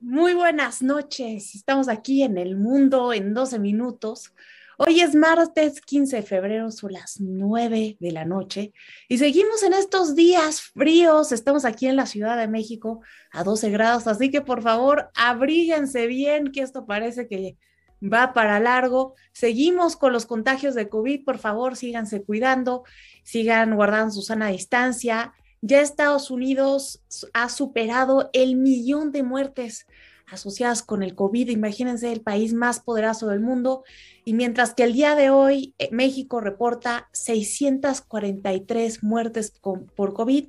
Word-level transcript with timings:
Muy 0.00 0.34
buenas 0.34 0.82
noches. 0.82 1.54
Estamos 1.54 1.88
aquí 1.88 2.24
en 2.24 2.38
el 2.38 2.56
mundo 2.56 3.12
en 3.12 3.34
12 3.34 3.60
minutos. 3.60 4.34
Hoy 4.78 5.00
es 5.00 5.14
martes 5.14 5.80
15 5.80 6.16
de 6.16 6.22
febrero, 6.22 6.72
son 6.72 6.92
las 6.92 7.20
9 7.20 7.98
de 8.00 8.10
la 8.10 8.24
noche 8.24 8.72
y 9.08 9.18
seguimos 9.18 9.62
en 9.62 9.74
estos 9.74 10.16
días 10.16 10.62
fríos. 10.62 11.30
Estamos 11.30 11.64
aquí 11.64 11.86
en 11.86 11.94
la 11.94 12.06
Ciudad 12.06 12.36
de 12.36 12.48
México 12.48 13.00
a 13.30 13.44
12 13.44 13.70
grados, 13.70 14.08
así 14.08 14.28
que 14.28 14.40
por 14.40 14.60
favor 14.60 15.10
abríguense 15.14 16.08
bien, 16.08 16.50
que 16.50 16.62
esto 16.62 16.84
parece 16.84 17.28
que 17.28 17.56
va 18.02 18.32
para 18.32 18.58
largo. 18.58 19.14
Seguimos 19.32 19.94
con 19.94 20.12
los 20.12 20.26
contagios 20.26 20.74
de 20.74 20.88
COVID, 20.88 21.24
por 21.24 21.38
favor 21.38 21.76
síganse 21.76 22.24
cuidando, 22.24 22.82
sigan 23.22 23.76
guardando 23.76 24.12
su 24.12 24.22
sana 24.22 24.48
distancia 24.48 25.32
ya 25.62 25.80
Estados 25.80 26.30
Unidos 26.30 27.00
ha 27.32 27.48
superado 27.48 28.28
el 28.32 28.56
millón 28.56 29.12
de 29.12 29.22
muertes 29.22 29.86
asociadas 30.26 30.82
con 30.82 31.04
el 31.04 31.14
COVID. 31.14 31.48
Imagínense 31.48 32.12
el 32.12 32.20
país 32.20 32.52
más 32.52 32.80
poderoso 32.80 33.28
del 33.28 33.40
mundo. 33.40 33.84
Y 34.24 34.34
mientras 34.34 34.74
que 34.74 34.82
el 34.82 34.92
día 34.92 35.14
de 35.14 35.30
hoy 35.30 35.74
eh, 35.78 35.88
México 35.92 36.40
reporta 36.40 37.08
643 37.12 39.04
muertes 39.04 39.52
por 39.60 40.14
COVID 40.14 40.48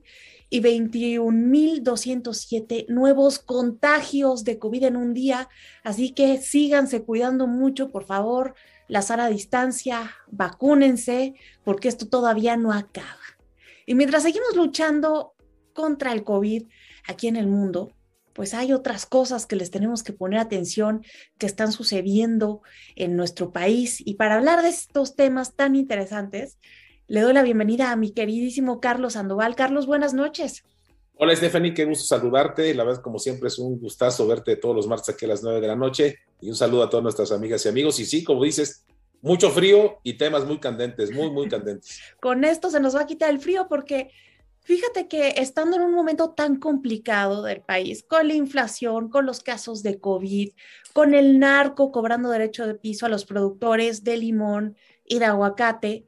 y 0.49 0.61
21.207 0.61 2.88
nuevos 2.88 3.38
contagios 3.39 4.43
de 4.43 4.59
COVID 4.59 4.83
en 4.85 4.97
un 4.97 5.13
día. 5.13 5.47
Así 5.83 6.11
que 6.11 6.39
síganse 6.39 7.03
cuidando 7.03 7.45
mucho, 7.47 7.91
por 7.91 8.05
favor. 8.05 8.55
La 8.88 9.01
sana 9.01 9.29
distancia, 9.29 10.11
vacúnense, 10.27 11.35
porque 11.63 11.88
esto 11.88 12.07
todavía 12.07 12.57
no 12.57 12.73
acaba. 12.73 13.22
Y 13.85 13.95
mientras 13.95 14.23
seguimos 14.23 14.55
luchando 14.55 15.33
contra 15.73 16.13
el 16.13 16.23
COVID 16.23 16.63
aquí 17.07 17.27
en 17.27 17.35
el 17.35 17.47
mundo, 17.47 17.91
pues 18.33 18.53
hay 18.53 18.73
otras 18.73 19.05
cosas 19.05 19.45
que 19.45 19.55
les 19.55 19.71
tenemos 19.71 20.03
que 20.03 20.13
poner 20.13 20.39
atención 20.39 21.03
que 21.37 21.45
están 21.45 21.71
sucediendo 21.71 22.61
en 22.95 23.15
nuestro 23.15 23.51
país. 23.51 24.01
Y 24.03 24.15
para 24.15 24.35
hablar 24.35 24.61
de 24.61 24.69
estos 24.69 25.15
temas 25.15 25.55
tan 25.55 25.75
interesantes, 25.75 26.57
le 27.07 27.21
doy 27.21 27.33
la 27.33 27.43
bienvenida 27.43 27.91
a 27.91 27.95
mi 27.95 28.11
queridísimo 28.11 28.79
Carlos 28.79 29.13
Sandoval. 29.13 29.55
Carlos, 29.55 29.85
buenas 29.85 30.13
noches. 30.13 30.63
Hola 31.15 31.35
Stephanie, 31.35 31.75
qué 31.75 31.85
gusto 31.85 32.05
saludarte. 32.05 32.73
La 32.73 32.83
verdad, 32.83 33.01
como 33.01 33.19
siempre, 33.19 33.47
es 33.49 33.59
un 33.59 33.79
gustazo 33.79 34.25
verte 34.27 34.55
todos 34.55 34.75
los 34.75 34.87
martes 34.87 35.13
aquí 35.13 35.25
a 35.25 35.27
las 35.27 35.43
nueve 35.43 35.61
de 35.61 35.67
la 35.67 35.75
noche. 35.75 36.17
Y 36.41 36.49
un 36.49 36.55
saludo 36.55 36.83
a 36.83 36.89
todas 36.89 37.03
nuestras 37.03 37.31
amigas 37.31 37.63
y 37.65 37.69
amigos. 37.69 37.99
Y 37.99 38.05
sí, 38.05 38.23
como 38.23 38.43
dices, 38.43 38.83
mucho 39.23 39.49
frío 39.49 39.99
y 40.03 40.13
temas 40.17 40.45
muy 40.45 40.59
candentes, 40.59 41.09
muy, 41.11 41.31
muy 41.31 41.47
candentes. 41.47 41.99
Con 42.21 42.43
esto 42.43 42.69
se 42.69 42.81
nos 42.81 42.95
va 42.95 43.02
a 43.02 43.07
quitar 43.07 43.29
el 43.29 43.39
frío 43.39 43.67
porque 43.69 44.11
fíjate 44.59 45.07
que 45.07 45.35
estando 45.38 45.77
en 45.77 45.81
un 45.81 45.93
momento 45.93 46.31
tan 46.31 46.57
complicado 46.57 47.41
del 47.41 47.61
país, 47.61 48.03
con 48.07 48.27
la 48.27 48.33
inflación, 48.33 49.09
con 49.09 49.25
los 49.25 49.41
casos 49.41 49.81
de 49.81 49.99
COVID, 49.99 50.51
con 50.94 51.13
el 51.13 51.39
narco 51.39 51.91
cobrando 51.91 52.29
derecho 52.29 52.67
de 52.67 52.75
piso 52.75 53.06
a 53.06 53.09
los 53.09 53.25
productores 53.25 54.03
de 54.03 54.17
limón 54.17 54.75
y 55.06 55.19
de 55.19 55.25
aguacate, 55.25 56.05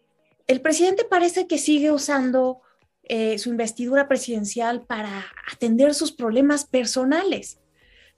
el 0.47 0.61
presidente 0.61 1.05
parece 1.05 1.47
que 1.47 1.57
sigue 1.57 1.91
usando 1.91 2.61
eh, 3.03 3.37
su 3.39 3.49
investidura 3.49 4.07
presidencial 4.07 4.85
para 4.85 5.25
atender 5.51 5.93
sus 5.93 6.11
problemas 6.11 6.65
personales. 6.65 7.59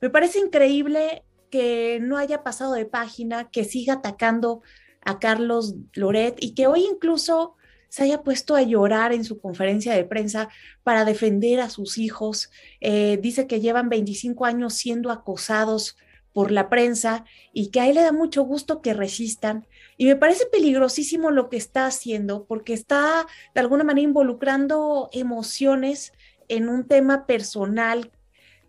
Me 0.02 0.10
parece 0.10 0.40
increíble 0.40 1.24
que 1.50 2.00
no 2.02 2.18
haya 2.18 2.44
pasado 2.44 2.74
de 2.74 2.86
página, 2.86 3.50
que 3.50 3.64
siga 3.64 3.94
atacando 3.96 4.62
a 5.08 5.20
Carlos 5.20 5.74
Loret 5.94 6.36
y 6.42 6.54
que 6.54 6.68
hoy 6.68 6.86
incluso 6.86 7.56
se 7.88 8.04
haya 8.04 8.24
puesto 8.24 8.58
a 8.58 8.62
llorar 8.62 9.14
en 9.14 9.24
su 9.24 9.40
conferencia 9.40 9.94
de 9.94 10.04
prensa 10.04 10.50
para 10.84 11.06
defender 11.06 11.62
a 11.62 11.70
sus 11.70 11.98
hijos. 11.98 12.52
Eh, 12.82 13.18
dice 13.22 13.48
que 13.48 13.62
llevan 13.62 13.88
25 13.88 14.46
años 14.46 14.74
siendo 14.74 15.10
acosados 15.10 15.96
por 16.34 16.52
la 16.52 16.70
prensa 16.70 17.24
y 17.54 17.72
que 17.72 17.80
a 17.80 17.88
él 17.88 17.96
le 17.96 18.02
da 18.02 18.12
mucho 18.12 18.44
gusto 18.44 18.82
que 18.82 18.94
resistan. 18.94 19.66
Y 19.96 20.06
me 20.08 20.18
parece 20.18 20.46
peligrosísimo 20.46 21.32
lo 21.32 21.50
que 21.50 21.56
está 21.56 21.86
haciendo 21.86 22.46
porque 22.46 22.74
está 22.74 23.26
de 23.56 23.62
alguna 23.62 23.86
manera 23.86 24.04
involucrando 24.04 25.08
emociones 25.14 26.12
en 26.50 26.68
un 26.68 26.86
tema 26.86 27.26
personal. 27.28 28.12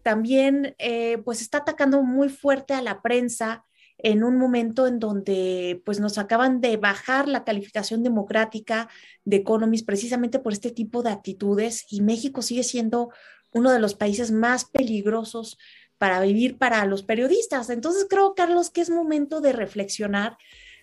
También 0.05 0.77
eh, 0.79 1.19
pues 1.25 1.41
está 1.41 1.59
atacando 1.59 2.01
muy 2.05 2.29
fuerte 2.29 2.75
a 2.75 2.81
la 2.81 3.03
prensa 3.03 3.65
en 3.99 4.23
un 4.23 4.39
momento 4.39 4.87
en 4.87 5.01
donde 5.01 5.83
pues 5.85 5.99
nos 6.01 6.19
acaban 6.19 6.61
de 6.61 6.77
bajar 6.77 7.29
la 7.29 7.45
calificación 7.45 8.03
democrática 8.03 8.89
de 9.25 9.37
Economist 9.37 9.85
precisamente 9.85 10.39
por 10.39 10.53
este 10.53 10.71
tipo 10.71 11.03
de 11.03 11.11
actitudes 11.11 11.85
y 11.91 12.01
México 12.01 12.41
sigue 12.41 12.63
siendo 12.63 13.11
uno 13.53 13.73
de 13.73 13.81
los 13.81 13.95
países 13.95 14.31
más 14.31 14.65
peligrosos 14.65 15.59
para 15.99 16.21
vivir 16.21 16.59
para 16.59 16.85
los 16.87 17.03
periodistas. 17.03 17.71
Entonces 17.71 18.07
creo, 18.09 18.35
Carlos, 18.35 18.71
que 18.71 18.81
es 18.81 18.91
momento 18.91 19.41
de 19.41 19.53
reflexionar 19.53 20.39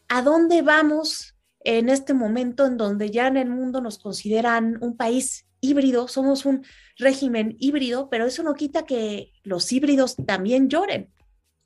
a 0.09 0.21
dónde 0.21 0.61
vamos 0.61 1.35
en 1.61 1.89
este 1.89 2.13
momento 2.13 2.65
en 2.65 2.77
donde 2.77 3.09
ya 3.09 3.27
en 3.27 3.37
el 3.37 3.49
mundo 3.49 3.81
nos 3.81 3.97
consideran 3.97 4.77
un 4.81 4.97
país 4.97 5.47
híbrido, 5.61 6.07
somos 6.07 6.45
un 6.45 6.63
régimen 6.97 7.55
híbrido, 7.59 8.09
pero 8.09 8.25
eso 8.25 8.43
no 8.43 8.53
quita 8.53 8.85
que 8.85 9.31
los 9.43 9.71
híbridos 9.71 10.15
también 10.27 10.69
lloren. 10.69 11.11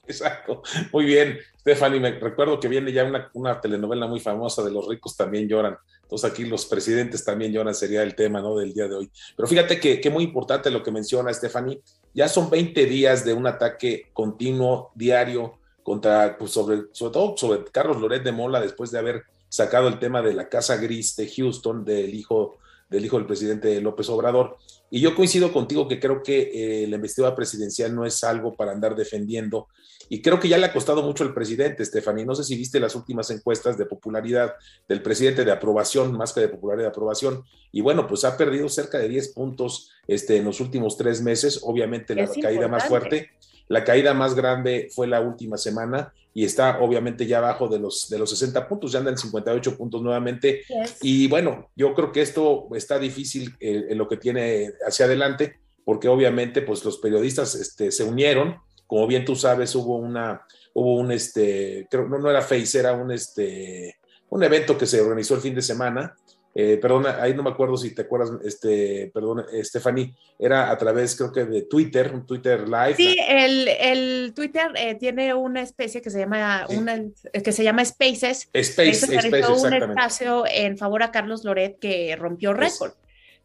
Exacto. 0.10 0.64
Muy 0.92 1.06
bien, 1.06 1.38
Stephanie. 1.60 2.00
Me 2.00 2.12
recuerdo 2.12 2.60
que 2.60 2.68
viene 2.68 2.92
ya 2.92 3.10
una, 3.34 3.62
telenovela 3.62 4.08
muy 4.08 4.20
famosa 4.20 4.64
de 4.64 4.72
Los 4.72 4.88
ricos 4.88 5.16
también 5.16 5.48
lloran. 5.48 5.78
Entonces 6.02 6.32
aquí 6.32 6.46
los 6.46 6.66
presidentes 6.66 7.24
también 7.24 7.52
lloran, 7.52 7.76
sería 7.76 8.02
el 8.02 8.16
tema 8.16 8.42
¿no? 8.42 8.58
del 8.58 8.74
día 8.74 8.88
de 8.88 8.96
hoy. 8.96 9.12
Pero 9.38 9.48
fíjate 9.48 9.80
que, 9.80 10.02
que 10.02 10.10
muy 10.10 10.24
importante 10.24 10.72
lo 10.72 10.82
que 10.82 10.90
menciona 10.90 11.32
Stephanie. 11.32 11.82
Ya 12.16 12.28
son 12.28 12.50
20 12.50 12.88
días 12.88 13.24
de 13.24 13.34
un 13.34 13.46
ataque 13.46 14.10
continuo, 14.12 14.92
diario, 14.96 15.60
contra, 15.84 16.36
pues 16.38 16.52
sobre, 16.52 16.86
sobre 16.92 17.14
todo 17.14 17.38
sobre 17.38 17.64
Carlos 17.66 18.02
Loret 18.02 18.24
de 18.24 18.32
Mola, 18.32 18.60
después 18.60 18.90
de 18.90 18.98
haber 18.98 19.24
sacado 19.48 19.88
el 19.88 20.00
tema 20.00 20.24
de 20.24 20.34
la 20.34 20.50
Casa 20.50 20.78
Gris 20.78 21.16
de 21.16 21.30
Houston, 21.30 21.86
del 21.86 22.16
hijo 22.16 22.58
del 22.90 23.06
hijo 23.06 23.18
del 23.18 23.28
presidente 23.28 23.80
López 23.82 24.10
Obrador. 24.10 24.58
Y 24.90 25.00
yo 25.00 25.16
coincido 25.16 25.54
contigo 25.54 25.88
que 25.88 26.00
creo 26.00 26.24
que 26.24 26.84
eh, 26.84 26.88
la 26.88 26.96
investidura 26.96 27.36
presidencial 27.36 27.96
no 27.96 28.06
es 28.06 28.24
algo 28.24 28.56
para 28.56 28.72
andar 28.72 28.96
defendiendo. 28.96 29.68
Y 30.12 30.24
creo 30.24 30.40
que 30.40 30.50
ya 30.50 30.58
le 30.58 30.66
ha 30.66 30.74
costado 30.74 31.04
mucho 31.04 31.24
al 31.24 31.36
presidente, 31.36 31.86
Stephanie. 31.86 32.26
No 32.26 32.34
sé 32.34 32.44
si 32.44 32.56
viste 32.56 32.80
las 32.80 32.96
últimas 32.96 33.30
encuestas 33.30 33.78
de 33.78 33.86
popularidad 33.86 34.56
del 34.88 35.04
presidente 35.04 35.46
de 35.46 35.52
aprobación, 35.52 36.18
más 36.18 36.34
que 36.34 36.42
de 36.42 36.50
popularidad 36.50 36.86
de 36.86 36.90
aprobación. 36.90 37.44
Y 37.72 37.82
bueno, 37.82 38.08
pues 38.08 38.26
ha 38.26 38.36
perdido 38.36 38.68
cerca 38.70 38.98
de 38.98 39.08
10 39.08 39.34
puntos 39.34 39.92
este, 40.08 40.38
en 40.38 40.46
los 40.46 40.60
últimos 40.60 40.98
tres 40.98 41.22
meses. 41.22 41.60
Obviamente 41.62 42.16
la 42.16 42.28
caída 42.42 42.68
más 42.68 42.86
fuerte. 42.86 43.30
La 43.70 43.84
caída 43.84 44.14
más 44.14 44.36
grande 44.36 44.90
fue 44.94 45.08
la 45.08 45.22
última 45.22 45.58
semana 45.58 46.12
y 46.34 46.44
está 46.44 46.80
obviamente 46.80 47.26
ya 47.26 47.38
abajo 47.38 47.68
de 47.68 47.80
los, 47.80 48.10
de 48.10 48.20
los 48.20 48.30
60 48.32 48.68
puntos, 48.68 48.92
ya 48.92 49.00
anda 49.00 49.12
en 49.12 49.18
58 49.18 49.78
puntos 49.78 50.02
nuevamente. 50.02 50.64
Y 51.02 51.28
bueno, 51.28 51.70
yo 51.76 51.94
creo 51.94 52.12
que 52.12 52.22
esto 52.22 52.68
está 52.76 53.00
difícil 53.00 53.56
eh, 53.60 53.86
en 53.90 53.98
lo 53.98 54.08
que 54.08 54.18
tiene 54.18 54.72
hacia 54.86 55.06
adelante, 55.06 55.60
porque 55.86 56.08
obviamente 56.08 56.62
pues 56.62 56.84
los 56.84 56.98
periodistas 56.98 57.56
este, 57.56 57.92
se 57.92 58.04
unieron, 58.04 58.58
como 58.88 59.06
bien 59.06 59.24
tú 59.24 59.36
sabes, 59.36 59.76
hubo 59.76 59.98
una, 59.98 60.42
hubo 60.74 60.96
un, 60.96 61.12
este, 61.12 61.88
creo, 61.90 62.08
no, 62.08 62.18
no 62.18 62.30
era 62.30 62.42
Face, 62.42 62.80
era 62.80 62.94
un, 62.94 63.12
este, 63.12 63.98
un 64.30 64.44
evento 64.44 64.78
que 64.78 64.88
se 64.88 65.02
organizó 65.02 65.36
el 65.36 65.42
fin 65.42 65.56
de 65.56 65.62
semana, 65.62 66.16
eh, 66.56 66.78
perdona, 66.82 67.22
ahí 67.22 67.34
no 67.34 67.44
me 67.44 67.52
acuerdo 67.52 67.78
si 67.78 67.94
te 67.94 68.02
acuerdas, 68.02 68.32
este, 68.44 69.12
perdón, 69.14 69.46
Stephanie, 69.62 70.16
era 70.38 70.72
a 70.72 70.78
través, 70.78 71.16
creo 71.16 71.32
que 71.32 71.46
de 71.46 71.62
Twitter, 71.64 72.12
un 72.14 72.26
Twitter 72.26 72.68
Live. 72.68 72.96
Sí, 72.96 73.16
el, 73.28 74.34
Twitter 74.36 74.72
eh, 74.76 74.96
tiene 74.96 75.34
una 75.34 75.62
especie 75.62 76.02
que 76.02 76.10
se 76.10 76.20
llama, 76.20 76.66
una, 76.70 77.02
que 77.44 77.52
se 77.52 77.64
llama 77.64 77.86
Spaces. 77.86 78.50
Space, 78.52 78.92
Space, 78.92 79.52
un 79.52 79.74
espacio 79.74 80.44
en 80.48 80.78
favor 80.78 81.04
a 81.04 81.12
Carlos 81.12 81.44
Loret 81.44 81.78
que 81.80 82.16
rompió 82.16 82.54
récord. 82.54 82.94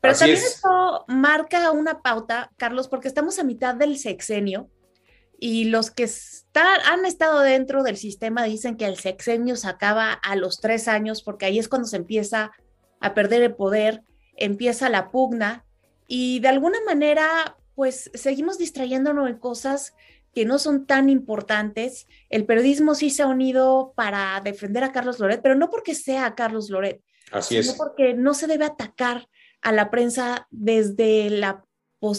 Pero 0.00 0.16
también 0.16 0.38
esto 0.38 1.04
marca 1.08 1.70
una 1.70 2.02
pauta, 2.02 2.50
Carlos, 2.56 2.88
porque 2.88 3.08
estamos 3.08 3.38
a 3.38 3.44
mitad 3.44 3.74
del 3.74 3.98
sexenio 3.98 4.68
y 5.38 5.64
los 5.64 5.90
que 5.90 6.04
están, 6.04 6.80
han 6.86 7.04
estado 7.06 7.40
dentro 7.40 7.82
del 7.82 7.96
sistema 7.96 8.44
dicen 8.44 8.76
que 8.76 8.86
el 8.86 8.96
sexenio 8.96 9.56
se 9.56 9.68
acaba 9.68 10.12
a 10.12 10.36
los 10.36 10.60
tres 10.60 10.88
años 10.88 11.22
porque 11.22 11.46
ahí 11.46 11.58
es 11.58 11.68
cuando 11.68 11.88
se 11.88 11.96
empieza 11.96 12.52
a 13.04 13.12
perder 13.12 13.42
el 13.42 13.54
poder, 13.54 14.02
empieza 14.36 14.88
la 14.88 15.10
pugna 15.10 15.64
y 16.08 16.40
de 16.40 16.48
alguna 16.48 16.78
manera 16.86 17.56
pues 17.74 18.10
seguimos 18.14 18.56
distrayéndonos 18.56 19.28
en 19.28 19.36
cosas 19.36 19.94
que 20.32 20.46
no 20.46 20.58
son 20.58 20.86
tan 20.86 21.10
importantes. 21.10 22.06
El 22.30 22.46
periodismo 22.46 22.94
sí 22.94 23.10
se 23.10 23.22
ha 23.22 23.26
unido 23.26 23.92
para 23.94 24.40
defender 24.42 24.84
a 24.84 24.92
Carlos 24.92 25.18
Loret, 25.18 25.42
pero 25.42 25.54
no 25.54 25.70
porque 25.70 25.94
sea 25.94 26.34
Carlos 26.34 26.70
Loret, 26.70 27.02
Así 27.30 27.62
sino 27.62 27.76
porque 27.76 28.14
no 28.14 28.32
se 28.32 28.46
debe 28.46 28.64
atacar 28.64 29.28
a 29.60 29.70
la 29.70 29.90
prensa 29.90 30.48
desde 30.50 31.28
la, 31.28 31.62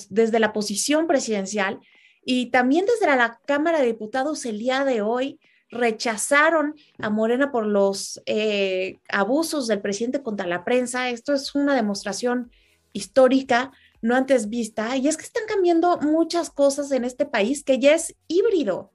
desde 0.10 0.40
la 0.40 0.54
posición 0.54 1.08
presidencial 1.08 1.80
y 2.24 2.52
también 2.52 2.86
desde 2.86 3.08
la 3.08 3.40
Cámara 3.48 3.80
de 3.80 3.88
Diputados 3.88 4.46
el 4.46 4.60
día 4.60 4.86
de 4.86 5.02
hoy 5.02 5.40
rechazaron 5.76 6.76
a 7.00 7.10
Morena 7.10 7.52
por 7.52 7.66
los 7.66 8.22
eh, 8.26 9.00
abusos 9.10 9.68
del 9.68 9.82
presidente 9.82 10.24
contra 10.24 10.48
la 10.48 10.64
prensa. 10.64 11.10
Esto 11.10 11.34
es 11.34 11.54
una 11.54 11.76
demostración 11.76 12.52
histórica. 12.94 13.72
no 14.02 14.16
antes 14.16 14.50
vista, 14.50 14.96
y 14.98 15.08
es 15.08 15.18
que 15.18 15.24
están 15.24 15.46
cambiando 15.48 15.98
muchas 15.98 16.50
cosas 16.52 16.92
en 16.92 17.06
este 17.06 17.26
país 17.26 17.64
que 17.64 17.80
ya 17.80 17.96
es 17.96 18.16
híbrido. 18.28 18.92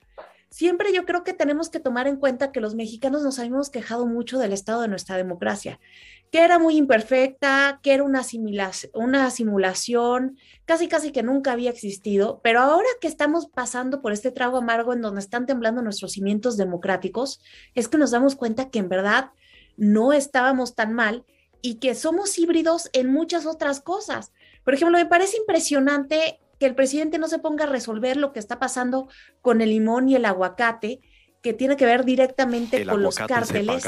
Siempre 0.51 0.93
yo 0.93 1.07
creo 1.07 1.23
que 1.23 1.33
tenemos 1.33 1.71
que 1.71 1.79
tomar 1.79 2.09
en 2.09 2.17
cuenta 2.17 2.51
que 2.51 2.61
los 2.61 2.75
mexicanos 2.75 3.23
nos 3.23 3.39
habíamos 3.39 3.71
quejado 3.71 4.05
mucho 4.07 4.37
del 4.37 4.53
estado 4.53 4.83
de 4.83 4.89
nuestra 4.89 5.17
democracia, 5.17 5.79
que 6.33 6.41
era 6.41 6.59
muy 6.59 6.77
imperfecta, 6.77 7.79
que 7.85 7.95
era 7.95 8.03
una, 8.03 8.23
una 8.95 9.31
simulación, 9.31 10.37
casi 10.65 10.89
casi 10.89 11.13
que 11.13 11.23
nunca 11.23 11.53
había 11.53 11.71
existido, 11.71 12.41
pero 12.43 12.61
ahora 12.61 12.89
que 13.01 13.07
estamos 13.07 13.47
pasando 13.47 14.03
por 14.03 14.13
este 14.13 14.33
trago 14.33 14.59
amargo 14.59 14.93
en 14.93 15.03
donde 15.03 15.21
están 15.21 15.47
temblando 15.47 15.83
nuestros 15.83 16.13
cimientos 16.13 16.57
democráticos, 16.57 17.41
es 17.77 17.87
que 17.87 17.99
nos 17.99 18.11
damos 18.11 18.35
cuenta 18.35 18.71
que 18.71 18.81
en 18.81 18.89
verdad 18.89 19.31
no 19.77 20.13
estábamos 20.13 20.75
tan 20.75 20.95
mal 20.95 21.25
y 21.63 21.77
que 21.77 21.95
somos 21.95 22.37
híbridos 22.39 22.91
en 22.93 23.13
muchas 23.13 23.47
otras 23.47 23.81
cosas. 23.81 24.33
Por 24.65 24.75
ejemplo, 24.75 24.99
me 24.99 25.07
parece 25.07 25.37
impresionante 25.37 26.41
que 26.61 26.67
el 26.67 26.75
presidente 26.75 27.19
no 27.19 27.27
se 27.27 27.39
ponga 27.39 27.65
a 27.65 27.69
resolver 27.69 28.19
lo 28.19 28.35
que 28.35 28.39
está 28.39 28.59
pasando 28.59 29.09
con 29.41 29.63
el 29.63 29.71
limón 29.71 30.11
y 30.11 30.15
el 30.15 30.27
aguacate, 30.27 31.01
que 31.41 31.55
tiene 31.55 31.79
que 31.79 31.87
ver 31.87 32.05
directamente 32.05 32.85
con 32.85 33.03
los 33.03 33.17
cárteles. 33.17 33.83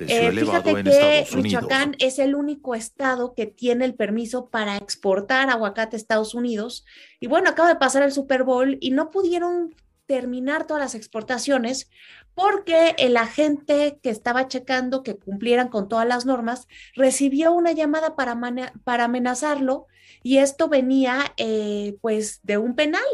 Eh, 0.00 0.30
fíjate 0.30 0.74
que 0.84 1.26
Michoacán 1.36 1.96
es 1.98 2.18
el 2.18 2.34
único 2.34 2.74
estado 2.74 3.32
que 3.32 3.46
tiene 3.46 3.86
el 3.86 3.94
permiso 3.94 4.50
para 4.50 4.76
exportar 4.76 5.48
aguacate 5.48 5.96
a 5.96 5.98
Estados 5.98 6.34
Unidos. 6.34 6.84
Y 7.18 7.28
bueno, 7.28 7.48
acaba 7.48 7.70
de 7.70 7.76
pasar 7.76 8.02
el 8.02 8.12
Super 8.12 8.44
Bowl 8.44 8.76
y 8.78 8.90
no 8.90 9.10
pudieron 9.10 9.74
terminar 10.08 10.66
todas 10.66 10.82
las 10.82 10.94
exportaciones 10.94 11.90
porque 12.34 12.94
el 12.98 13.16
agente 13.16 14.00
que 14.02 14.10
estaba 14.10 14.48
checando 14.48 15.02
que 15.02 15.16
cumplieran 15.16 15.68
con 15.68 15.88
todas 15.88 16.08
las 16.08 16.24
normas 16.24 16.66
recibió 16.96 17.52
una 17.52 17.72
llamada 17.72 18.16
para, 18.16 18.36
para 18.84 19.04
amenazarlo 19.04 19.86
y 20.22 20.38
esto 20.38 20.68
venía 20.68 21.34
eh, 21.36 21.96
pues 22.00 22.40
de 22.42 22.56
un 22.58 22.74
penal. 22.74 23.04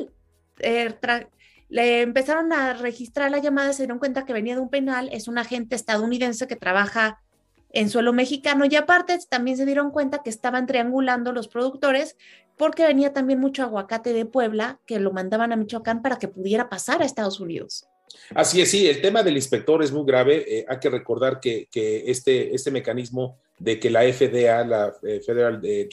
Eh, 0.61 0.95
le 1.69 2.03
empezaron 2.03 2.53
a 2.53 2.75
registrar 2.75 3.31
la 3.31 3.39
llamada, 3.39 3.73
se 3.73 3.83
dieron 3.83 3.99
cuenta 3.99 4.25
que 4.25 4.33
venía 4.33 4.55
de 4.55 4.61
un 4.61 4.71
penal, 4.71 5.09
es 5.13 5.27
un 5.27 5.39
agente 5.39 5.75
estadounidense 5.75 6.47
que 6.47 6.57
trabaja 6.57 7.21
en 7.71 7.91
suelo 7.91 8.13
mexicano 8.13 8.65
y 8.67 8.77
aparte 8.77 9.19
también 9.29 9.57
se 9.57 9.67
dieron 9.67 9.91
cuenta 9.91 10.23
que 10.23 10.31
estaban 10.31 10.67
triangulando 10.67 11.33
los 11.33 11.49
productores 11.49 12.17
porque 12.57 12.87
venía 12.87 13.13
también 13.13 13.41
mucho 13.41 13.63
aguacate 13.63 14.13
de 14.13 14.27
Puebla 14.27 14.79
que 14.87 15.01
lo 15.01 15.13
mandaban 15.13 15.53
a 15.53 15.57
Michoacán 15.57 16.03
para 16.03 16.19
que 16.19 16.29
pudiera 16.29 16.69
pasar 16.69 17.03
a 17.03 17.05
Estados 17.05 17.41
Unidos. 17.41 17.87
Así 18.35 18.61
es, 18.61 18.71
sí, 18.71 18.87
el 18.87 19.01
tema 19.01 19.23
del 19.23 19.37
inspector 19.37 19.83
es 19.83 19.93
muy 19.93 20.05
grave. 20.07 20.45
Eh, 20.47 20.65
hay 20.69 20.79
que 20.79 20.91
recordar 20.91 21.41
que, 21.41 21.69
este, 22.07 22.55
este 22.55 22.71
mecanismo 22.71 23.39
de 23.59 23.79
que 23.79 23.91
la 23.91 24.01
FDA, 24.01 24.65
la 24.65 24.95
eh, 25.03 25.21
Federal 25.25 25.61
eh, 25.63 25.89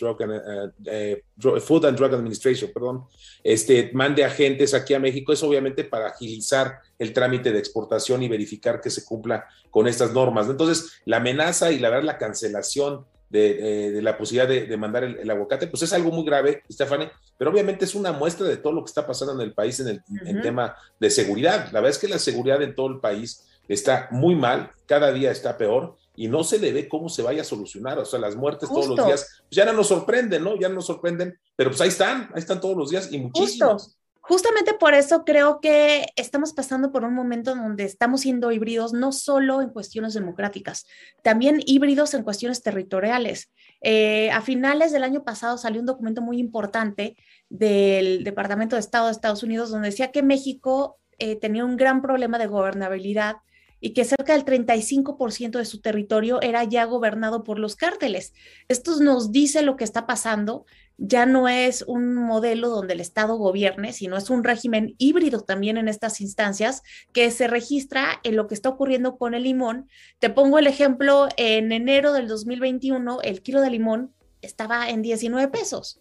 Drug 1.36 1.62
Food 1.62 1.86
and 1.86 1.98
Drug 1.98 2.14
Administration, 2.14 2.72
perdón, 2.74 3.06
este, 3.44 3.92
mande 3.94 4.24
agentes 4.24 4.74
aquí 4.74 4.94
a 4.94 5.00
México 5.00 5.32
es 5.34 5.44
obviamente 5.44 5.84
para 5.84 6.08
agilizar 6.08 6.80
el 6.98 7.14
trámite 7.14 7.52
de 7.52 7.60
exportación 7.60 8.24
y 8.24 8.30
verificar 8.30 8.82
que 8.82 8.90
se 8.90 9.06
cumpla 9.06 9.46
con 9.70 9.88
estas 9.88 10.14
normas. 10.14 10.48
Entonces, 10.48 11.02
la 11.06 11.18
amenaza 11.18 11.72
y 11.72 11.80
la 11.80 12.02
la 12.02 12.18
cancelación 12.18 13.06
de, 13.32 14.00
la 14.02 14.18
posibilidad 14.18 14.48
de, 14.48 14.78
mandar 14.78 15.04
el, 15.04 15.30
aguacate, 15.30 15.68
pues 15.68 15.84
es 15.84 15.94
algo 15.94 16.12
muy 16.12 16.26
grave, 16.26 16.64
Stephanie, 16.72 17.10
pero 17.38 17.52
obviamente 17.52 17.86
es 17.86 17.96
una 17.96 18.12
muestra 18.12 18.48
de 18.48 18.58
todo 18.58 18.74
lo 18.74 18.84
que 18.84 18.90
está 18.90 19.08
pasando 19.08 19.34
en 19.34 19.42
el 19.42 19.54
país 19.54 19.80
en 19.80 20.04
el 20.26 20.42
tema 20.42 20.76
de 21.00 21.10
seguridad. 21.10 21.66
La 21.72 21.80
verdad 21.80 21.92
es 21.92 21.98
que 21.98 22.08
la 22.08 22.20
seguridad 22.20 22.62
en 22.62 22.76
todo 22.76 22.88
el 22.88 23.00
país 23.00 23.48
está 23.68 24.10
muy 24.12 24.36
mal, 24.36 24.72
cada 24.86 25.12
día 25.12 25.32
está 25.32 25.58
peor 25.58 25.96
y 26.16 26.28
no 26.28 26.44
se 26.44 26.60
le 26.60 26.74
ve 26.74 26.90
cómo 26.90 27.10
se 27.10 27.22
vaya 27.22 27.42
a 27.42 27.46
solucionar. 27.46 27.98
O 28.00 28.06
sea, 28.06 28.20
las 28.20 28.36
muertes 28.36 28.70
todos 28.70 28.88
los 28.88 29.06
días, 29.06 29.44
pues 29.48 29.56
ya 29.56 29.66
no 29.66 29.74
nos 29.74 29.88
sorprenden, 29.88 30.44
¿no? 30.44 30.60
Ya 30.60 30.70
no 30.70 30.76
nos 30.76 30.86
sorprenden, 30.86 31.40
pero 31.56 31.70
pues 31.70 31.82
ahí 31.82 31.90
están, 31.90 32.30
ahí 32.34 32.40
están 32.40 32.60
todos 32.60 32.76
los 32.76 32.90
días 32.90 33.12
y 33.12 33.20
muchísimos. 33.20 33.98
Justamente 34.22 34.76
por 34.76 34.94
eso 34.94 35.26
creo 35.26 35.60
que 35.62 36.06
estamos 36.16 36.54
pasando 36.54 36.92
por 36.92 37.04
un 37.04 37.14
momento 37.14 37.56
donde 37.56 37.86
estamos 37.86 38.22
siendo 38.22 38.52
híbridos 38.52 38.94
no 38.94 39.12
solo 39.12 39.62
en 39.62 39.70
cuestiones 39.70 40.14
democráticas, 40.14 40.86
también 41.24 41.60
híbridos 41.66 42.14
en 42.14 42.24
cuestiones 42.24 42.62
territoriales. 42.62 43.52
Eh, 43.82 44.30
a 44.30 44.42
finales 44.42 44.92
del 44.92 45.04
año 45.04 45.24
pasado 45.24 45.58
salió 45.58 45.80
un 45.80 45.88
documento 45.88 46.22
muy 46.22 46.38
importante 46.38 47.18
del 47.50 48.24
Departamento 48.24 48.76
de 48.76 48.82
Estado 48.82 49.08
de 49.08 49.14
Estados 49.14 49.42
Unidos 49.42 49.72
donde 49.72 49.90
decía 49.90 50.12
que 50.12 50.22
México 50.22 51.00
eh, 51.18 51.36
tenía 51.36 51.66
un 51.66 51.76
gran 51.76 52.02
problema 52.04 52.38
de 52.38 52.48
gobernabilidad 52.48 53.38
y 53.82 53.94
que 53.94 54.06
cerca 54.06 54.34
del 54.34 54.46
35% 54.46 55.58
de 55.58 55.66
su 55.66 55.82
territorio 55.82 56.42
era 56.42 56.64
ya 56.64 56.86
gobernado 56.86 57.44
por 57.44 57.60
los 57.60 57.76
cárteles. 57.76 58.34
Esto 58.70 59.00
nos 59.02 59.32
dice 59.32 59.64
lo 59.64 59.76
que 59.76 59.84
está 59.84 60.06
pasando. 60.06 60.66
Ya 60.98 61.26
no 61.26 61.50
es 61.50 61.84
un 61.88 62.14
modelo 62.14 62.70
donde 62.70 62.94
el 62.94 63.00
Estado 63.00 63.36
gobierne, 63.36 63.92
sino 63.92 64.18
es 64.18 64.30
un 64.30 64.44
régimen 64.44 64.94
híbrido 65.00 65.42
también 65.42 65.78
en 65.78 65.88
estas 65.88 66.22
instancias 66.22 66.84
que 67.12 67.32
se 67.32 67.48
registra 67.48 68.22
en 68.24 68.36
lo 68.36 68.48
que 68.48 68.54
está 68.54 68.70
ocurriendo 68.70 69.18
con 69.18 69.34
el 69.34 69.44
limón. 69.44 69.90
Te 70.20 70.30
pongo 70.30 70.60
el 70.60 70.68
ejemplo, 70.68 71.28
en 71.38 71.72
enero 71.72 72.14
del 72.14 72.28
2021 72.28 73.22
el 73.24 73.42
kilo 73.42 73.62
de 73.62 73.72
limón 73.72 74.14
estaba 74.44 74.90
en 74.90 75.02
19 75.02 75.48
pesos. 75.48 76.00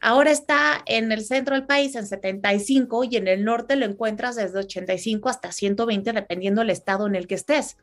Ahora 0.00 0.30
está 0.30 0.82
en 0.86 1.10
el 1.12 1.24
centro 1.24 1.54
del 1.54 1.66
país 1.66 1.94
en 1.96 2.06
75 2.06 3.04
y 3.04 3.16
en 3.16 3.28
el 3.28 3.44
norte 3.44 3.76
lo 3.76 3.84
encuentras 3.84 4.36
desde 4.36 4.58
85 4.58 5.28
hasta 5.28 5.52
120 5.52 6.12
dependiendo 6.12 6.60
del 6.60 6.70
estado 6.70 7.06
en 7.06 7.14
el 7.14 7.26
que 7.26 7.34
estés. 7.34 7.76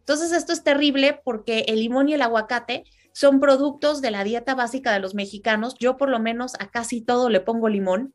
Entonces 0.00 0.32
esto 0.32 0.52
es 0.52 0.64
terrible 0.64 1.20
porque 1.24 1.66
el 1.68 1.80
limón 1.80 2.08
y 2.08 2.14
el 2.14 2.22
aguacate 2.22 2.84
son 3.12 3.40
productos 3.40 4.00
de 4.00 4.10
la 4.10 4.24
dieta 4.24 4.54
básica 4.54 4.92
de 4.92 5.00
los 5.00 5.14
mexicanos. 5.14 5.76
Yo 5.78 5.96
por 5.96 6.08
lo 6.08 6.18
menos 6.18 6.54
a 6.58 6.70
casi 6.70 7.00
todo 7.00 7.28
le 7.28 7.40
pongo 7.40 7.68
limón. 7.68 8.14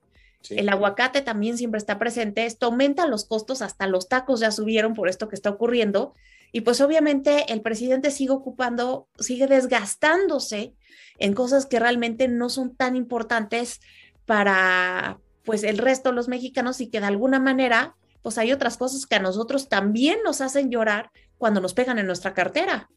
El 0.50 0.70
aguacate 0.70 1.22
también 1.22 1.58
siempre 1.58 1.78
está 1.78 1.98
presente. 1.98 2.46
Esto 2.46 2.68
aumenta 2.68 3.08
los 3.08 3.26
costos, 3.26 3.62
hasta 3.62 3.88
los 3.88 4.10
tacos 4.10 4.40
ya 4.42 4.52
subieron 4.52 4.94
por 4.94 5.10
esto 5.10 5.28
que 5.28 5.36
está 5.36 5.50
ocurriendo. 5.50 6.14
Y 6.52 6.62
pues 6.62 6.82
obviamente 6.82 7.52
el 7.52 7.62
presidente 7.62 8.12
sigue 8.12 8.32
ocupando, 8.32 9.08
sigue 9.20 9.48
desgastándose 9.48 10.74
en 11.18 11.34
cosas 11.34 11.66
que 11.66 11.80
realmente 11.80 12.28
no 12.28 12.50
son 12.50 12.76
tan 12.76 12.96
importantes 12.96 13.82
para 14.26 15.20
pues 15.44 15.64
el 15.64 15.78
resto 15.78 16.10
de 16.10 16.16
los 16.16 16.28
mexicanos 16.28 16.82
y 16.82 16.88
que 16.88 17.00
de 17.00 17.06
alguna 17.06 17.40
manera 17.40 17.96
pues 18.22 18.38
hay 18.40 18.52
otras 18.52 18.78
cosas 18.78 19.06
que 19.06 19.16
a 19.16 19.20
nosotros 19.20 19.70
también 19.70 20.20
nos 20.24 20.42
hacen 20.42 20.72
llorar 20.72 21.12
cuando 21.38 21.62
nos 21.62 21.76
pegan 21.76 22.00
en 22.00 22.08
nuestra 22.08 22.34
cartera. 22.34 22.90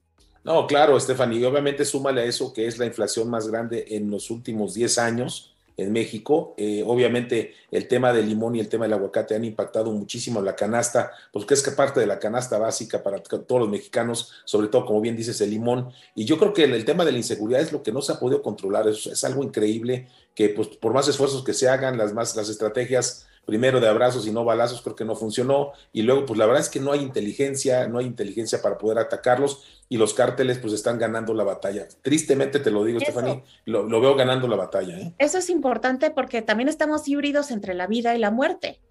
No, 0.42 0.66
claro, 0.66 0.98
Stephanie, 0.98 1.40
y 1.40 1.44
obviamente 1.44 1.84
súmale 1.84 2.22
a 2.22 2.24
eso 2.24 2.52
que 2.54 2.66
es 2.66 2.78
la 2.78 2.86
inflación 2.86 3.28
más 3.28 3.48
grande 3.48 3.84
en 3.88 4.10
los 4.10 4.30
últimos 4.30 4.72
10 4.72 4.96
años 4.98 5.54
en 5.78 5.92
México. 5.92 6.54
Eh, 6.58 6.82
obviamente 6.84 7.54
el 7.70 7.88
tema 7.88 8.12
del 8.12 8.28
limón 8.28 8.56
y 8.56 8.60
el 8.60 8.68
tema 8.68 8.84
del 8.84 8.92
aguacate 8.94 9.34
han 9.34 9.44
impactado 9.44 9.92
muchísimo 9.92 10.42
la 10.42 10.56
canasta, 10.56 11.12
porque 11.32 11.54
es 11.54 11.62
que 11.62 11.70
parte 11.70 12.00
de 12.00 12.06
la 12.06 12.18
canasta 12.18 12.58
básica 12.58 13.02
para 13.02 13.22
todos 13.22 13.60
los 13.60 13.70
mexicanos, 13.70 14.32
sobre 14.44 14.68
todo, 14.68 14.84
como 14.84 15.00
bien 15.00 15.16
dices, 15.16 15.40
el 15.40 15.50
limón. 15.50 15.90
Y 16.14 16.24
yo 16.24 16.36
creo 16.36 16.52
que 16.52 16.64
el, 16.64 16.84
tema 16.84 17.04
de 17.04 17.12
la 17.12 17.18
inseguridad 17.18 17.62
es 17.62 17.72
lo 17.72 17.82
que 17.82 17.92
no 17.92 18.02
se 18.02 18.12
ha 18.12 18.18
podido 18.18 18.42
controlar. 18.42 18.88
Es, 18.88 19.06
es 19.06 19.22
algo 19.24 19.42
increíble 19.44 20.08
que 20.34 20.48
pues, 20.50 20.68
por 20.68 20.92
más 20.92 21.08
esfuerzos 21.08 21.44
que 21.44 21.54
se 21.54 21.68
hagan, 21.68 21.96
las, 21.96 22.12
más, 22.12 22.34
las 22.34 22.48
estrategias 22.48 23.27
primero 23.48 23.80
de 23.80 23.88
abrazos 23.88 24.26
y 24.26 24.30
no 24.30 24.44
balazos, 24.44 24.82
creo 24.82 24.94
que 24.94 25.06
no 25.06 25.16
funcionó. 25.16 25.72
Y 25.90 26.02
luego, 26.02 26.26
pues 26.26 26.38
la 26.38 26.44
verdad 26.44 26.60
es 26.60 26.68
que 26.68 26.80
no 26.80 26.92
hay 26.92 27.00
inteligencia, 27.00 27.88
no 27.88 27.98
hay 27.98 28.04
inteligencia 28.04 28.60
para 28.60 28.76
poder 28.76 28.98
atacarlos 28.98 29.64
y 29.88 29.96
los 29.96 30.12
cárteles 30.12 30.58
pues 30.58 30.74
están 30.74 30.98
ganando 30.98 31.32
la 31.32 31.44
batalla. 31.44 31.88
Tristemente 32.02 32.60
te 32.60 32.70
lo 32.70 32.84
digo, 32.84 33.00
Stephanie, 33.00 33.42
lo, 33.64 33.88
veo 34.02 34.14
ganando 34.16 34.48
la 34.48 34.56
batalla. 34.56 34.98
¿eh? 34.98 35.14
Eso 35.16 35.38
es 35.38 35.48
importante 35.48 36.10
porque 36.10 36.42
también 36.42 36.68
estamos 36.68 37.08
híbridos 37.08 37.50
entre 37.50 37.72
la 37.72 37.86
vida 37.86 38.14
y 38.14 38.18
la 38.18 38.30
muerte, 38.30 38.82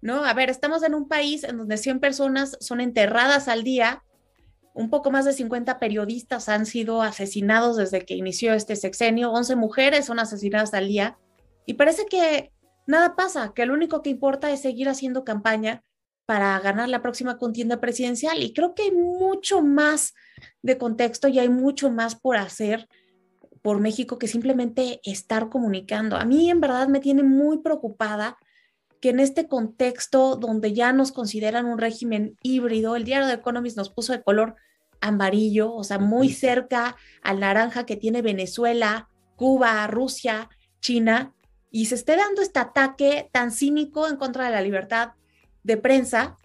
¿no? 0.00 0.24
A 0.24 0.32
ver, 0.32 0.48
estamos 0.48 0.82
en 0.82 0.94
un 0.94 1.08
país 1.08 1.44
en 1.44 1.58
donde 1.58 1.76
100 1.76 2.00
personas 2.00 2.56
son 2.58 2.80
enterradas 2.80 3.48
al 3.48 3.64
día, 3.64 4.02
un 4.72 4.88
poco 4.88 5.10
más 5.10 5.26
de 5.26 5.34
50 5.34 5.78
periodistas 5.78 6.48
han 6.48 6.64
sido 6.64 7.02
asesinados 7.02 7.76
desde 7.76 8.06
que 8.06 8.14
inició 8.14 8.54
este 8.54 8.76
sexenio, 8.76 9.30
11 9.30 9.56
mujeres 9.56 10.06
son 10.06 10.20
asesinadas 10.20 10.72
al 10.72 10.88
día 10.88 11.18
y 11.66 11.74
parece 11.74 12.06
que 12.06 12.50
nada 12.86 13.16
pasa, 13.16 13.52
que 13.54 13.66
lo 13.66 13.74
único 13.74 14.02
que 14.02 14.10
importa 14.10 14.50
es 14.50 14.62
seguir 14.62 14.88
haciendo 14.88 15.24
campaña 15.24 15.82
para 16.26 16.58
ganar 16.60 16.88
la 16.88 17.02
próxima 17.02 17.38
contienda 17.38 17.80
presidencial. 17.80 18.42
Y 18.42 18.52
creo 18.52 18.74
que 18.74 18.82
hay 18.82 18.90
mucho 18.92 19.62
más 19.62 20.14
de 20.62 20.76
contexto 20.76 21.28
y 21.28 21.38
hay 21.38 21.48
mucho 21.48 21.90
más 21.90 22.16
por 22.16 22.36
hacer 22.36 22.88
por 23.62 23.80
México 23.80 24.18
que 24.18 24.28
simplemente 24.28 25.00
estar 25.04 25.48
comunicando. 25.48 26.16
A 26.16 26.24
mí 26.24 26.50
en 26.50 26.60
verdad 26.60 26.88
me 26.88 27.00
tiene 27.00 27.22
muy 27.22 27.58
preocupada 27.58 28.38
que 29.00 29.10
en 29.10 29.20
este 29.20 29.48
contexto 29.48 30.36
donde 30.36 30.72
ya 30.72 30.92
nos 30.92 31.12
consideran 31.12 31.66
un 31.66 31.78
régimen 31.78 32.36
híbrido, 32.42 32.96
el 32.96 33.04
diario 33.04 33.26
de 33.26 33.34
Economist 33.34 33.76
nos 33.76 33.90
puso 33.90 34.12
de 34.12 34.22
color 34.22 34.56
amarillo, 35.00 35.72
o 35.72 35.84
sea, 35.84 35.98
muy 35.98 36.30
cerca 36.30 36.96
al 37.22 37.40
naranja 37.40 37.86
que 37.86 37.96
tiene 37.96 38.22
Venezuela, 38.22 39.08
Cuba, 39.36 39.86
Rusia, 39.86 40.48
China, 40.80 41.34
y 41.70 41.86
se 41.86 41.94
esté 41.94 42.16
dando 42.16 42.42
este 42.42 42.58
ataque 42.58 43.28
tan 43.32 43.50
cínico 43.50 44.08
en 44.08 44.16
contra 44.16 44.44
de 44.46 44.50
la 44.50 44.62
libertad 44.62 45.10
de 45.62 45.76
prensa 45.76 46.38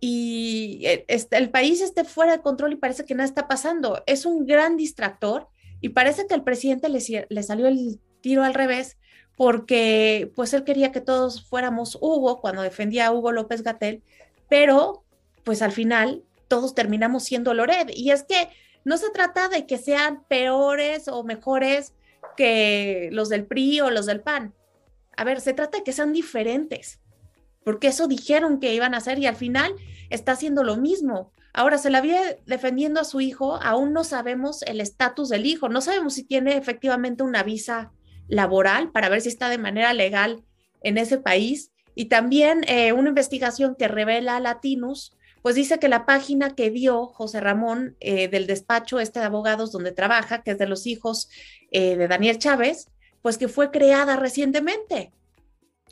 y 0.00 0.80
eh, 0.84 1.04
este, 1.08 1.36
el 1.36 1.50
país 1.50 1.80
esté 1.82 2.04
fuera 2.04 2.32
de 2.32 2.42
control 2.42 2.72
y 2.72 2.76
parece 2.76 3.04
que 3.04 3.14
nada 3.14 3.28
está 3.28 3.46
pasando. 3.46 4.02
Es 4.06 4.24
un 4.24 4.46
gran 4.46 4.76
distractor 4.76 5.48
y 5.80 5.90
parece 5.90 6.26
que 6.26 6.34
al 6.34 6.42
presidente 6.42 6.88
le, 6.88 7.42
salió 7.42 7.66
el 7.66 8.00
tiro 8.20 8.42
al 8.42 8.54
revés 8.54 8.96
porque 9.36 10.30
pues 10.34 10.52
él 10.52 10.64
quería 10.64 10.92
que 10.92 11.00
todos 11.00 11.46
fuéramos 11.46 11.96
Hugo 12.00 12.40
cuando 12.40 12.62
defendía 12.62 13.06
a 13.06 13.12
Hugo 13.12 13.32
López 13.32 13.62
Gatel, 13.62 14.02
pero 14.48 15.04
pues 15.44 15.62
al 15.62 15.72
final 15.72 16.22
todos 16.48 16.74
terminamos 16.74 17.24
siendo 17.24 17.54
Lored. 17.54 17.88
Y 17.94 18.10
es 18.10 18.24
que 18.24 18.50
no 18.84 18.96
se 18.96 19.10
trata 19.10 19.48
de 19.48 19.66
que 19.66 19.78
sean 19.78 20.24
peores 20.28 21.08
o 21.08 21.24
mejores 21.24 21.94
que 22.36 23.08
los 23.12 23.28
del 23.28 23.46
PRI 23.46 23.80
o 23.80 23.90
los 23.90 24.06
del 24.06 24.20
PAN. 24.20 24.54
A 25.16 25.24
ver, 25.24 25.40
se 25.40 25.52
trata 25.52 25.78
de 25.78 25.84
que 25.84 25.92
sean 25.92 26.12
diferentes, 26.12 27.00
porque 27.64 27.88
eso 27.88 28.08
dijeron 28.08 28.60
que 28.60 28.74
iban 28.74 28.94
a 28.94 28.98
hacer 28.98 29.18
y 29.18 29.26
al 29.26 29.36
final 29.36 29.74
está 30.08 30.32
haciendo 30.32 30.64
lo 30.64 30.76
mismo. 30.76 31.32
Ahora 31.52 31.78
se 31.78 31.90
la 31.90 32.00
viene 32.00 32.38
defendiendo 32.46 33.00
a 33.00 33.04
su 33.04 33.20
hijo, 33.20 33.56
aún 33.56 33.92
no 33.92 34.04
sabemos 34.04 34.62
el 34.62 34.80
estatus 34.80 35.28
del 35.28 35.46
hijo, 35.46 35.68
no 35.68 35.80
sabemos 35.80 36.14
si 36.14 36.24
tiene 36.24 36.56
efectivamente 36.56 37.22
una 37.22 37.42
visa 37.42 37.92
laboral 38.28 38.92
para 38.92 39.08
ver 39.08 39.20
si 39.20 39.28
está 39.28 39.48
de 39.48 39.58
manera 39.58 39.92
legal 39.92 40.44
en 40.82 40.96
ese 40.96 41.18
país. 41.18 41.72
Y 41.94 42.06
también 42.06 42.64
eh, 42.68 42.92
una 42.92 43.08
investigación 43.08 43.74
que 43.76 43.88
revela 43.88 44.36
a 44.36 44.40
Latinus, 44.40 45.16
pues 45.42 45.54
dice 45.54 45.78
que 45.78 45.88
la 45.88 46.06
página 46.06 46.54
que 46.54 46.70
dio 46.70 47.06
José 47.06 47.40
Ramón 47.40 47.96
eh, 48.00 48.28
del 48.28 48.46
despacho 48.46 49.00
este 49.00 49.20
de 49.20 49.26
abogados 49.26 49.72
donde 49.72 49.92
trabaja, 49.92 50.42
que 50.42 50.52
es 50.52 50.58
de 50.58 50.66
los 50.66 50.86
hijos 50.86 51.28
eh, 51.70 51.96
de 51.96 52.08
Daniel 52.08 52.38
Chávez, 52.38 52.88
pues 53.22 53.38
que 53.38 53.48
fue 53.48 53.70
creada 53.70 54.16
recientemente. 54.16 55.12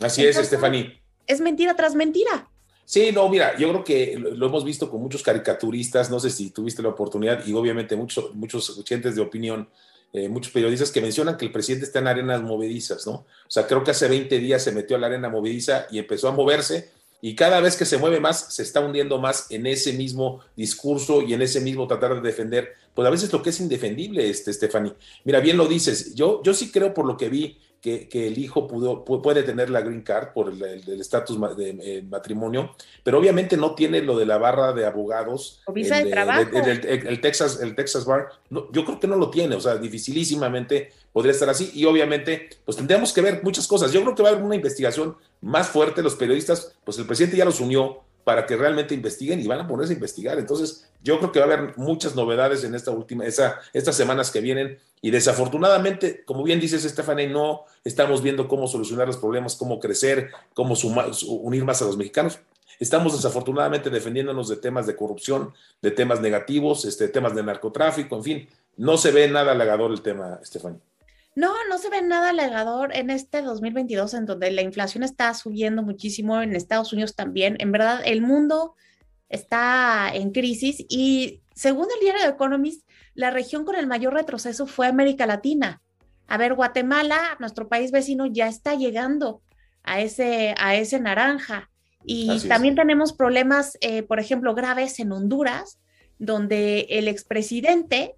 Así 0.01 0.25
es, 0.25 0.37
Estefaní. 0.37 1.01
Es 1.27 1.41
mentira 1.41 1.75
tras 1.75 1.95
mentira. 1.95 2.49
Sí, 2.85 3.11
no, 3.13 3.29
mira, 3.29 3.57
yo 3.59 3.69
creo 3.69 3.85
que 3.85 4.17
lo, 4.19 4.47
hemos 4.47 4.65
visto 4.65 4.91
con 4.91 5.03
muchos 5.03 5.23
caricaturistas, 5.23 6.11
no 6.11 6.19
sé 6.21 6.31
si 6.31 6.51
tuviste 6.51 6.83
la 6.83 6.89
oportunidad 6.89 7.47
y 7.47 7.53
obviamente 7.53 7.97
muchos, 7.97 8.35
muchos 8.35 8.79
oyentes 8.79 9.15
de 9.15 9.21
opinión 9.21 9.69
eh, 10.11 10.27
muchos 10.31 10.51
periodistas 10.53 10.91
que 10.91 11.03
mencionan 11.03 11.37
que 11.37 11.45
el 11.45 11.53
presidente 11.53 11.85
está 11.85 11.99
en 11.99 12.07
arenas 12.07 12.41
movedizas, 12.41 13.07
¿no? 13.07 13.13
O 13.13 13.27
sea, 13.51 13.67
creo 13.67 13.85
que 13.85 13.91
hace 13.91 14.09
20 14.09 14.39
días 14.39 14.65
se 14.65 14.73
metió 14.73 14.97
a 14.97 14.99
la 14.99 15.07
arena 15.09 15.29
movediza 15.29 15.87
y 15.91 15.99
empezó 15.99 16.29
a 16.29 16.33
moverse 16.33 16.91
y 17.21 17.35
cada 17.35 17.61
vez 17.61 17.77
que 17.77 17.85
se 17.85 17.99
mueve 17.99 18.21
más, 18.21 18.55
se 18.55 18.63
está 18.63 18.81
hundiendo 18.81 19.19
más 19.19 19.51
en 19.51 19.67
ese 19.67 19.93
mismo 19.93 20.41
discurso 20.57 21.23
y 21.23 21.35
en 21.35 21.43
ese 21.43 21.61
mismo 21.61 21.87
tratar 21.87 22.15
de 22.15 22.21
defender, 22.21 22.75
pues 22.95 23.07
a 23.07 23.11
veces 23.11 23.33
lo 23.33 23.43
que 23.43 23.51
es 23.51 23.61
indefendible, 23.61 24.29
este, 24.29 24.53
Stephanie. 24.53 24.95
Mira, 25.25 25.41
bien 25.41 25.57
lo 25.57 25.67
dices, 25.67 26.15
yo, 26.15 26.43
yo 26.43 26.55
sí 26.55 26.71
creo 26.71 26.95
por 26.95 27.07
lo 27.07 27.17
que 27.17 27.29
vi 27.29 27.59
que, 27.81 28.09
el 28.13 28.39
hijo 28.39 28.67
pudo, 28.67 29.05
puede 29.05 29.43
tener 29.43 29.71
la 29.71 29.81
green 29.81 30.03
card 30.03 30.33
por 30.33 30.51
el 30.51 31.01
estatus 31.01 31.39
de, 31.57 31.71
eh, 31.71 32.03
matrimonio, 32.03 32.75
pero 33.03 33.19
obviamente 33.19 33.57
no 33.57 33.75
tiene 33.75 34.03
lo 34.03 34.19
de 34.19 34.27
la 34.27 34.39
barra 34.39 34.73
de 34.73 34.85
abogados. 34.85 35.63
O 35.67 35.73
visa 35.73 35.97
de, 35.97 36.11
trabajo. 36.11 36.51
el, 36.53 37.21
Texas, 37.21 37.61
el 37.63 37.75
Texas 37.75 38.05
Bar, 38.05 38.29
yo 38.51 38.85
creo 38.85 38.99
que 38.99 39.07
no 39.07 39.17
lo 39.17 39.31
tiene, 39.31 39.55
o 39.55 39.61
sea, 39.61 39.77
dificilísimamente 39.77 40.93
podría 41.13 41.33
estar 41.33 41.49
así 41.49 41.71
y 41.75 41.85
obviamente 41.85 42.51
pues 42.65 42.77
tendríamos 42.77 43.13
que 43.13 43.21
ver 43.21 43.43
muchas 43.43 43.67
cosas. 43.67 43.93
Yo 43.93 44.03
creo 44.03 44.15
que 44.15 44.23
va 44.23 44.31
a 44.31 44.33
haber 44.33 44.45
una 44.45 44.57
investigación 44.57 45.17
más 45.41 45.69
fuerte, 45.69 46.03
los 46.03 46.17
periodistas, 46.17 46.75
pues 46.85 46.99
el 46.99 47.07
presidente 47.07 47.37
ya 47.37 47.45
los 47.45 47.61
unió 47.61 48.03
para 48.25 48.47
que 48.47 48.57
realmente 48.57 48.95
investiguen 48.95 49.41
y 49.41 49.47
van 49.47 49.61
a 49.61 49.69
ponerse 49.69 49.93
a 49.93 49.95
investigar. 49.95 50.39
Entonces, 50.39 50.89
yo 51.03 51.19
creo 51.19 51.33
que 51.33 51.41
va 51.41 51.47
a 51.47 51.49
haber 51.49 51.79
muchas 51.79 52.15
novedades 52.15 52.65
en 52.65 52.75
esta 52.75 52.91
última, 52.91 53.25
estas 53.25 53.97
semanas 53.97 54.31
que 54.31 54.41
vienen 54.41 54.79
y 55.01 55.11
desafortunadamente, 55.11 56.25
como 56.25 56.43
bien 56.43 56.61
dices, 56.61 56.83
Stephanie, 56.83 57.29
no 57.29 57.65
estamos 57.85 58.23
viendo 58.23 58.49
cómo 58.49 58.67
solucionar 58.67 59.07
los 59.07 59.17
problemas, 59.17 59.57
cómo 59.57 59.79
crecer, 59.79 60.31
cómo 60.55 60.75
unir 61.27 61.65
más 61.65 61.81
a 61.83 61.85
los 61.85 61.97
mexicanos. 61.97 62.41
Estamos 62.81 63.13
desafortunadamente 63.15 63.91
defendiéndonos 63.91 64.49
de 64.49 64.57
temas 64.57 64.87
de 64.87 64.97
corrupción, 64.97 65.53
de 65.83 65.91
temas 65.91 66.21
negativos, 66.21 66.85
este, 66.85 67.09
temas 67.09 67.35
de 67.35 67.43
narcotráfico, 67.43 68.17
en 68.17 68.25
fin, 68.25 68.49
no 68.77 68.97
se 68.97 69.11
ve 69.11 69.29
nada 69.29 69.53
halagador 69.53 69.91
el 69.91 70.03
tema, 70.03 70.39
Stephanie. 70.45 70.79
No, 71.39 71.55
no 71.69 71.79
se 71.79 71.89
ve 71.89 72.03
nada 72.03 72.31
alegador 72.31 72.97
en 72.97 73.11
este 73.11 73.43
2022 73.43 74.13
en 74.15 74.27
donde 74.27 74.51
la 74.51 74.63
inflación 74.63 75.05
está 75.05 75.33
subiendo 75.35 75.85
muchísimo, 75.85 76.43
en 76.43 76.57
Estados 76.57 76.93
Unidos 76.93 77.15
también. 77.15 77.55
En 77.61 77.71
verdad, 77.71 78.03
el 78.05 78.23
mundo 78.23 78.75
está 79.29 80.11
en 80.13 80.33
crisis 80.33 80.85
y 80.89 81.41
según 81.55 81.87
el 81.95 82.01
diario 82.01 82.23
de 82.23 82.31
Economist, 82.31 82.85
la 83.15 83.31
región 83.31 83.65
con 83.65 83.77
el 83.77 83.87
mayor 83.87 84.15
retroceso 84.15 84.67
fue 84.67 84.89
América 84.89 85.27
Latina. 85.27 85.81
A 86.27 86.39
ver, 86.39 86.55
Guatemala, 86.55 87.37
nuestro 87.39 87.69
país 87.69 87.93
vecino, 87.93 88.27
ya 88.27 88.49
está 88.49 88.75
llegando 88.75 89.41
a 89.85 90.01
ese, 90.01 90.57
a 90.59 90.75
ese 90.75 90.99
naranja. 90.99 91.71
Y 92.05 92.41
también 92.49 92.75
tenemos 92.75 93.13
problemas, 93.13 93.79
eh, 93.81 94.03
por 94.03 94.19
ejemplo, 94.19 94.57
graves 94.57 94.99
en 94.99 95.13
Honduras, 95.13 95.79
donde 96.19 96.89
el 96.91 97.07
expresidente 97.07 98.17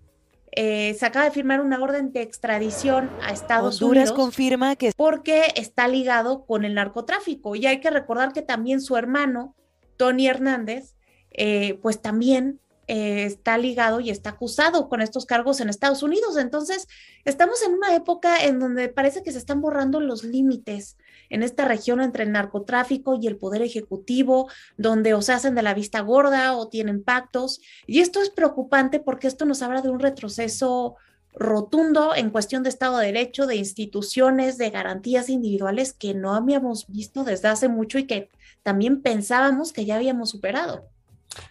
eh, 0.52 0.96
se 0.98 1.06
acaba 1.06 1.26
de 1.26 1.30
firmar 1.30 1.60
una 1.60 1.80
orden 1.80 2.12
de 2.12 2.22
extradición 2.22 3.08
a 3.22 3.30
Estados 3.30 3.80
Honduras 3.80 4.10
Unidos. 4.10 4.18
confirma 4.18 4.76
que 4.76 4.92
porque 4.96 5.52
está 5.54 5.86
ligado 5.86 6.44
con 6.44 6.64
el 6.64 6.74
narcotráfico 6.74 7.54
y 7.54 7.66
hay 7.66 7.80
que 7.80 7.90
recordar 7.90 8.32
que 8.32 8.42
también 8.42 8.80
su 8.80 8.96
hermano 8.96 9.54
Tony 9.96 10.26
Hernández, 10.26 10.96
eh, 11.30 11.78
pues 11.82 12.02
también 12.02 12.58
eh, 12.88 13.24
está 13.24 13.56
ligado 13.58 14.00
y 14.00 14.10
está 14.10 14.30
acusado 14.30 14.88
con 14.88 15.00
estos 15.00 15.24
cargos 15.24 15.60
en 15.60 15.68
Estados 15.68 16.02
Unidos. 16.02 16.36
Entonces, 16.36 16.88
estamos 17.24 17.62
en 17.62 17.74
una 17.74 17.94
época 17.94 18.44
en 18.44 18.58
donde 18.58 18.88
parece 18.88 19.22
que 19.22 19.30
se 19.30 19.38
están 19.38 19.60
borrando 19.60 20.00
los 20.00 20.24
límites 20.24 20.96
en 21.30 21.42
esta 21.42 21.64
región 21.64 22.00
entre 22.00 22.24
el 22.24 22.32
narcotráfico 22.32 23.18
y 23.20 23.26
el 23.26 23.36
poder 23.36 23.62
ejecutivo, 23.62 24.50
donde 24.76 25.14
o 25.14 25.22
se 25.22 25.32
hacen 25.32 25.54
de 25.54 25.62
la 25.62 25.74
vista 25.74 26.00
gorda 26.00 26.56
o 26.56 26.68
tienen 26.68 27.02
pactos. 27.02 27.60
Y 27.86 28.00
esto 28.00 28.20
es 28.20 28.28
preocupante 28.28 29.00
porque 29.00 29.28
esto 29.28 29.46
nos 29.46 29.62
habla 29.62 29.80
de 29.80 29.88
un 29.88 30.00
retroceso 30.00 30.96
rotundo 31.32 32.14
en 32.14 32.30
cuestión 32.30 32.62
de 32.62 32.68
Estado 32.68 32.98
de 32.98 33.06
Derecho, 33.06 33.46
de 33.46 33.56
instituciones, 33.56 34.58
de 34.58 34.70
garantías 34.70 35.28
individuales 35.28 35.92
que 35.92 36.12
no 36.12 36.34
habíamos 36.34 36.86
visto 36.88 37.24
desde 37.24 37.48
hace 37.48 37.68
mucho 37.68 37.98
y 37.98 38.06
que 38.06 38.28
también 38.62 39.00
pensábamos 39.00 39.72
que 39.72 39.84
ya 39.84 39.96
habíamos 39.96 40.30
superado. 40.30 40.84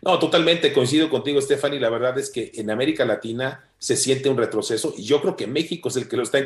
No, 0.02 0.20
totalmente 0.20 0.74
coincido 0.74 1.10
contigo, 1.10 1.42
Stephanie. 1.42 1.80
La 1.80 1.90
verdad 1.90 2.18
es 2.20 2.30
que 2.30 2.52
en 2.56 2.70
América 2.70 3.06
Latina 3.06 3.69
se 3.80 3.96
siente 3.96 4.30
un 4.30 4.38
retroceso 4.38 4.94
y 4.98 5.06
yo 5.06 5.22
creo 5.22 5.38
que 5.38 5.48
México 5.48 5.88
es 5.88 5.96
el 5.96 6.10
que 6.10 6.18
lo 6.18 6.24
está, 6.24 6.40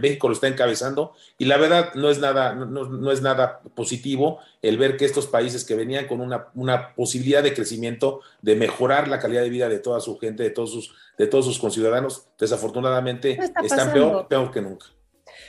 México 0.00 0.28
lo 0.28 0.34
está 0.34 0.46
encabezando 0.46 1.14
y 1.36 1.46
la 1.46 1.56
verdad 1.56 1.92
no 1.94 2.10
es 2.10 2.20
nada, 2.20 2.54
no, 2.54 3.10
es 3.10 3.22
nada 3.22 3.60
positivo 3.74 4.38
el 4.62 4.78
ver 4.78 4.96
que 4.96 5.04
estos 5.04 5.26
países 5.26 5.64
que 5.64 5.74
venían 5.74 6.06
con 6.06 6.20
una, 6.20 6.46
una, 6.54 6.94
posibilidad 6.94 7.42
de 7.42 7.54
crecimiento, 7.54 8.20
de 8.40 8.54
mejorar 8.54 9.08
la 9.08 9.18
calidad 9.18 9.42
de 9.42 9.50
vida 9.50 9.68
de 9.68 9.80
toda 9.80 10.00
su 10.00 10.16
gente, 10.18 10.44
de 10.44 10.50
todos 10.50 10.70
sus, 10.70 10.94
de 11.18 11.26
todos 11.26 11.44
sus 11.44 11.58
conciudadanos, 11.58 12.28
desafortunadamente 12.38 13.36
están 13.64 13.92
peor, 13.92 14.28
peor 14.28 14.52
que 14.52 14.62
nunca. 14.62 14.86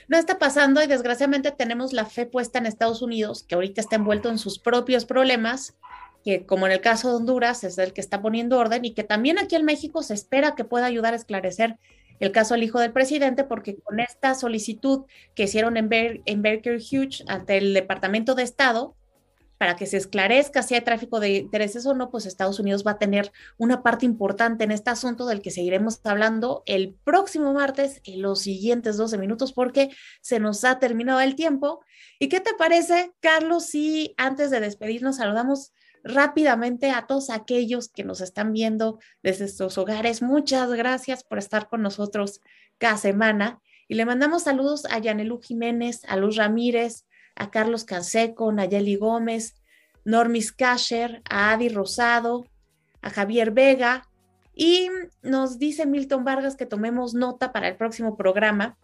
No 0.07 0.17
está 0.17 0.39
pasando 0.39 0.81
y 0.81 0.87
desgraciadamente 0.87 1.51
tenemos 1.51 1.93
la 1.93 2.05
fe 2.05 2.25
puesta 2.25 2.57
en 2.57 2.65
Estados 2.65 3.03
Unidos, 3.03 3.43
que 3.43 3.55
ahorita 3.55 3.79
está 3.79 3.97
envuelto 3.97 4.29
en 4.29 4.39
sus 4.39 4.57
propios 4.57 5.05
problemas 5.05 5.75
que 6.23 6.45
como 6.45 6.65
en 6.65 6.73
el 6.73 6.81
caso 6.81 7.09
de 7.09 7.15
Honduras 7.15 7.63
es 7.63 7.77
el 7.77 7.93
que 7.93 8.01
está 8.01 8.21
poniendo 8.21 8.57
orden 8.57 8.85
y 8.85 8.93
que 8.93 9.03
también 9.03 9.39
aquí 9.39 9.55
en 9.55 9.65
México 9.65 10.03
se 10.03 10.13
espera 10.13 10.55
que 10.55 10.65
pueda 10.65 10.85
ayudar 10.85 11.13
a 11.13 11.17
esclarecer 11.17 11.77
el 12.19 12.31
caso 12.31 12.55
del 12.55 12.63
hijo 12.63 12.79
del 12.79 12.91
presidente, 12.91 13.43
porque 13.43 13.77
con 13.77 13.99
esta 13.99 14.33
solicitud 14.33 15.05
que 15.35 15.43
hicieron 15.43 15.77
en, 15.77 15.89
en 15.91 16.41
Baker 16.41 16.77
Hughes 16.77 17.23
ante 17.27 17.57
el 17.57 17.73
Departamento 17.73 18.33
de 18.35 18.43
Estado, 18.43 18.95
para 19.57 19.75
que 19.75 19.85
se 19.85 19.97
esclarezca 19.97 20.61
si 20.61 20.75
hay 20.75 20.81
tráfico 20.81 21.19
de 21.19 21.29
intereses 21.29 21.85
o 21.85 21.93
no, 21.93 22.09
pues 22.09 22.25
Estados 22.25 22.59
Unidos 22.59 22.83
va 22.85 22.91
a 22.91 22.97
tener 22.99 23.31
una 23.57 23.81
parte 23.81 24.05
importante 24.05 24.63
en 24.63 24.71
este 24.71 24.89
asunto 24.89 25.25
del 25.25 25.41
que 25.41 25.51
seguiremos 25.51 25.99
hablando 26.03 26.63
el 26.65 26.95
próximo 27.03 27.53
martes 27.53 28.01
en 28.03 28.21
los 28.21 28.41
siguientes 28.41 28.97
12 28.97 29.17
minutos 29.17 29.53
porque 29.53 29.89
se 30.21 30.39
nos 30.39 30.63
ha 30.63 30.79
terminado 30.79 31.21
el 31.21 31.35
tiempo. 31.35 31.81
¿Y 32.19 32.29
qué 32.29 32.39
te 32.39 32.53
parece, 32.53 33.13
Carlos, 33.19 33.65
si 33.65 34.13
antes 34.17 34.51
de 34.51 34.59
despedirnos 34.59 35.17
saludamos 35.17 35.73
rápidamente 36.07 36.91
a 36.91 37.05
todos 37.05 37.29
aquellos 37.29 37.89
que 37.89 38.03
nos 38.03 38.21
están 38.21 38.53
viendo 38.53 38.99
desde 39.21 39.47
sus 39.47 39.77
hogares. 39.77 40.21
Muchas 40.21 40.71
gracias 40.71 41.23
por 41.23 41.37
estar 41.37 41.69
con 41.69 41.81
nosotros 41.81 42.41
cada 42.77 42.97
semana. 42.97 43.61
Y 43.87 43.95
le 43.95 44.05
mandamos 44.05 44.43
saludos 44.43 44.85
a 44.85 44.99
Yanelú 44.99 45.39
Jiménez, 45.41 46.01
a 46.07 46.15
Luz 46.15 46.35
Ramírez, 46.35 47.05
a 47.35 47.51
Carlos 47.51 47.83
Canseco, 47.83 48.51
Nayeli 48.51 48.95
Gómez, 48.95 49.55
Normis 50.03 50.51
Kasher, 50.51 51.21
a 51.29 51.51
Adi 51.51 51.69
Rosado, 51.69 52.45
a 53.01 53.09
Javier 53.09 53.51
Vega. 53.51 54.07
Y 54.53 54.89
nos 55.21 55.59
dice 55.59 55.85
Milton 55.85 56.23
Vargas 56.23 56.55
que 56.55 56.65
tomemos 56.65 57.13
nota 57.13 57.51
para 57.51 57.67
el 57.67 57.75
próximo 57.75 58.17
programa 58.17 58.77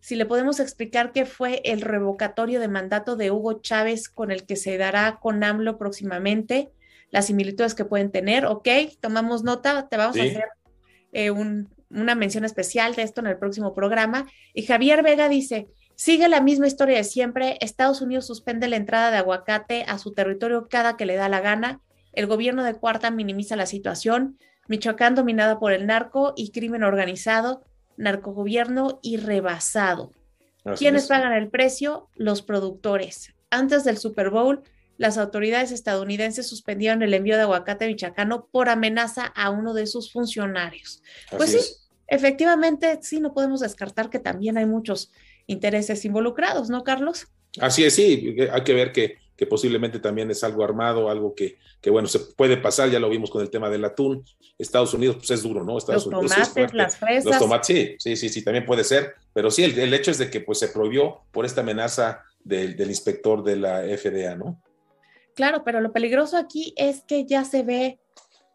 si 0.00 0.16
le 0.16 0.26
podemos 0.26 0.60
explicar 0.60 1.12
qué 1.12 1.26
fue 1.26 1.60
el 1.64 1.80
revocatorio 1.80 2.60
de 2.60 2.68
mandato 2.68 3.16
de 3.16 3.30
Hugo 3.30 3.60
Chávez 3.60 4.08
con 4.08 4.30
el 4.30 4.46
que 4.46 4.56
se 4.56 4.78
dará 4.78 5.18
con 5.20 5.42
AMLO 5.42 5.78
próximamente, 5.78 6.70
las 7.10 7.26
similitudes 7.26 7.74
que 7.74 7.84
pueden 7.84 8.10
tener, 8.10 8.46
ok, 8.46 8.68
tomamos 9.00 9.42
nota, 9.42 9.88
te 9.88 9.96
vamos 9.96 10.16
a 10.18 10.22
hacer 10.22 10.44
eh, 11.12 11.30
una 11.30 12.14
mención 12.14 12.44
especial 12.44 12.94
de 12.94 13.02
esto 13.02 13.20
en 13.20 13.28
el 13.28 13.38
próximo 13.38 13.74
programa. 13.74 14.26
Y 14.52 14.64
Javier 14.64 15.02
Vega 15.02 15.28
dice, 15.28 15.68
sigue 15.94 16.28
la 16.28 16.40
misma 16.40 16.66
historia 16.66 16.98
de 16.98 17.04
siempre, 17.04 17.56
Estados 17.60 18.00
Unidos 18.00 18.26
suspende 18.26 18.68
la 18.68 18.76
entrada 18.76 19.10
de 19.10 19.16
aguacate 19.16 19.84
a 19.88 19.98
su 19.98 20.12
territorio 20.12 20.68
cada 20.68 20.96
que 20.96 21.06
le 21.06 21.16
da 21.16 21.28
la 21.28 21.40
gana, 21.40 21.80
el 22.12 22.26
gobierno 22.26 22.64
de 22.64 22.74
Cuarta 22.74 23.10
minimiza 23.10 23.56
la 23.56 23.66
situación, 23.66 24.38
Michoacán 24.68 25.14
dominada 25.14 25.58
por 25.58 25.72
el 25.72 25.86
narco 25.86 26.34
y 26.36 26.50
crimen 26.52 26.82
organizado, 26.82 27.64
narcogobierno 27.98 28.98
y 29.02 29.18
rebasado. 29.18 30.12
¿Quiénes 30.76 31.06
pagan 31.06 31.32
el 31.32 31.48
precio? 31.48 32.08
Los 32.14 32.42
productores. 32.42 33.34
Antes 33.50 33.84
del 33.84 33.98
Super 33.98 34.30
Bowl, 34.30 34.62
las 34.96 35.16
autoridades 35.16 35.72
estadounidenses 35.72 36.48
suspendieron 36.48 37.02
el 37.02 37.14
envío 37.14 37.36
de 37.36 37.42
aguacate 37.42 37.86
michacano 37.86 38.48
por 38.50 38.68
amenaza 38.68 39.24
a 39.24 39.50
uno 39.50 39.72
de 39.72 39.86
sus 39.86 40.12
funcionarios. 40.12 41.02
pues 41.36 41.52
sí, 41.52 41.58
efectivamente, 42.08 42.98
sí, 43.02 43.20
no 43.20 43.32
podemos 43.32 43.60
descartar 43.60 44.10
que 44.10 44.18
también 44.18 44.58
hay 44.58 44.66
muchos 44.66 45.12
intereses 45.46 46.04
involucrados, 46.04 46.68
¿no, 46.68 46.84
Carlos? 46.84 47.28
Así 47.60 47.84
es, 47.84 47.94
sí, 47.94 48.36
hay 48.52 48.64
que 48.64 48.74
ver 48.74 48.92
que, 48.92 49.18
que 49.38 49.46
posiblemente 49.46 50.00
también 50.00 50.28
es 50.32 50.42
algo 50.42 50.64
armado, 50.64 51.08
algo 51.08 51.32
que, 51.32 51.58
que, 51.80 51.90
bueno, 51.90 52.08
se 52.08 52.18
puede 52.18 52.56
pasar, 52.56 52.90
ya 52.90 52.98
lo 52.98 53.08
vimos 53.08 53.30
con 53.30 53.40
el 53.40 53.50
tema 53.50 53.70
del 53.70 53.84
atún. 53.84 54.24
Estados 54.58 54.92
Unidos, 54.94 55.14
pues 55.16 55.30
es 55.30 55.44
duro, 55.44 55.62
¿no? 55.62 55.78
Estados 55.78 56.06
los 56.06 56.28
tomates, 56.28 56.74
las 56.74 56.96
fresas. 56.96 57.24
Los 57.24 57.38
tomates, 57.38 57.66
sí, 57.66 57.96
sí, 58.00 58.16
sí, 58.16 58.28
sí, 58.28 58.42
también 58.42 58.66
puede 58.66 58.82
ser, 58.82 59.14
pero 59.32 59.52
sí, 59.52 59.62
el, 59.62 59.94
hecho 59.94 60.10
es 60.10 60.18
de 60.18 60.28
que 60.28 60.40
pues 60.40 60.58
se 60.58 60.68
prohibió 60.68 61.20
por 61.30 61.46
esta 61.46 61.60
amenaza 61.60 62.24
del, 62.42 62.76
del 62.76 62.88
inspector 62.88 63.44
de 63.44 63.56
la 63.56 63.82
FDA, 63.82 64.34
¿no? 64.34 64.60
Claro, 65.36 65.62
pero 65.64 65.80
lo 65.80 65.92
peligroso 65.92 66.36
aquí 66.36 66.74
es 66.76 67.02
que 67.02 67.24
ya 67.24 67.44
se 67.44 67.62
ve 67.62 68.00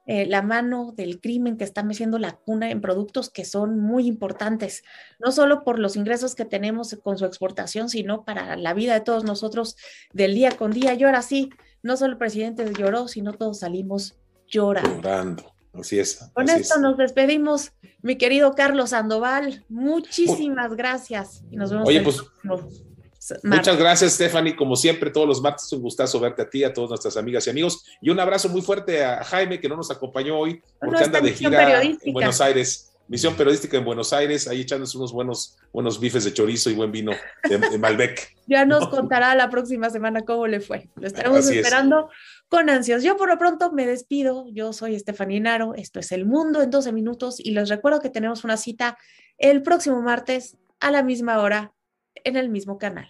eh, 0.05 0.25
la 0.25 0.41
mano 0.41 0.93
del 0.95 1.21
crimen 1.21 1.57
que 1.57 1.63
está 1.63 1.83
metiendo 1.83 2.19
la 2.19 2.33
cuna 2.33 2.69
en 2.71 2.81
productos 2.81 3.29
que 3.29 3.45
son 3.45 3.79
muy 3.79 4.07
importantes, 4.07 4.83
no 5.19 5.31
solo 5.31 5.63
por 5.63 5.79
los 5.79 5.95
ingresos 5.95 6.35
que 6.35 6.45
tenemos 6.45 6.97
con 7.01 7.17
su 7.17 7.25
exportación, 7.25 7.89
sino 7.89 8.25
para 8.25 8.57
la 8.57 8.73
vida 8.73 8.93
de 8.93 9.01
todos 9.01 9.23
nosotros 9.23 9.77
del 10.11 10.35
día 10.35 10.57
con 10.57 10.71
día. 10.71 10.93
Y 10.93 11.03
ahora 11.03 11.21
sí, 11.21 11.49
no 11.81 11.95
solo 11.95 12.13
el 12.13 12.17
presidente 12.17 12.69
lloró, 12.77 13.07
sino 13.07 13.33
todos 13.33 13.59
salimos 13.59 14.17
llorando. 14.47 14.95
Llorando. 14.95 15.53
Así 15.73 15.99
es. 15.99 16.29
Con 16.33 16.49
esto 16.49 16.79
nos 16.79 16.97
despedimos, 16.97 17.71
mi 18.01 18.17
querido 18.17 18.53
Carlos 18.53 18.91
Sandoval. 18.91 19.65
Muchísimas 19.69 20.75
gracias. 20.75 21.43
Y 21.49 21.55
nos 21.55 21.71
vemos. 21.71 21.87
Oye, 21.87 22.01
pues, 22.01 22.21
Muchas 23.43 23.77
gracias, 23.77 24.13
Stephanie. 24.13 24.55
Como 24.55 24.75
siempre, 24.75 25.09
todos 25.09 25.27
los 25.27 25.41
martes 25.41 25.71
un 25.73 25.81
gustazo 25.81 26.19
verte 26.19 26.41
a 26.41 26.49
ti, 26.49 26.63
a 26.63 26.73
todas 26.73 26.89
nuestras 26.89 27.17
amigas 27.17 27.47
y 27.47 27.49
amigos. 27.49 27.85
Y 28.01 28.09
un 28.09 28.19
abrazo 28.19 28.49
muy 28.49 28.61
fuerte 28.61 29.03
a 29.03 29.23
Jaime, 29.23 29.59
que 29.59 29.69
no 29.69 29.75
nos 29.75 29.91
acompañó 29.91 30.37
hoy, 30.37 30.61
porque 30.79 31.03
anda 31.03 31.21
de 31.21 31.31
gira 31.33 31.81
en 31.81 32.13
Buenos 32.13 32.41
Aires. 32.41 32.89
Misión 33.07 33.35
periodística 33.35 33.77
en 33.77 33.83
Buenos 33.83 34.13
Aires, 34.13 34.47
ahí 34.47 34.61
echándose 34.61 34.97
unos 34.97 35.11
buenos, 35.11 35.57
buenos 35.73 35.99
bifes 35.99 36.23
de 36.23 36.33
chorizo 36.33 36.69
y 36.69 36.73
buen 36.73 36.89
vino 36.89 37.11
de, 37.43 37.77
Malbec. 37.77 38.33
ya 38.47 38.65
nos 38.65 38.87
contará 38.87 39.35
la 39.35 39.49
próxima 39.49 39.89
semana 39.89 40.21
cómo 40.21 40.47
le 40.47 40.61
fue. 40.61 40.89
Lo 40.95 41.05
estaremos 41.05 41.47
esperando 41.49 42.09
con 42.47 42.69
ansias. 42.69 43.03
Yo 43.03 43.17
por 43.17 43.27
lo 43.27 43.37
pronto 43.37 43.73
me 43.73 43.85
despido. 43.85 44.45
Yo 44.53 44.71
soy 44.71 44.95
Estefanía 44.95 45.41
Naro. 45.41 45.75
Esto 45.75 45.99
es 45.99 46.13
El 46.13 46.25
Mundo 46.25 46.61
en 46.61 46.71
12 46.71 46.93
minutos 46.93 47.39
y 47.39 47.51
les 47.51 47.67
recuerdo 47.67 47.99
que 47.99 48.09
tenemos 48.09 48.45
una 48.45 48.55
cita 48.55 48.97
el 49.37 49.63
próximo 49.63 50.01
martes 50.01 50.57
a 50.79 50.89
la 50.89 51.03
misma 51.03 51.39
hora 51.39 51.73
en 52.15 52.37
el 52.37 52.49
mismo 52.49 52.77
canal. 52.77 53.09